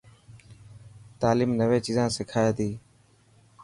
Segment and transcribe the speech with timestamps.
[1.21, 2.69] تعليم نوي چيزا سکائي تي.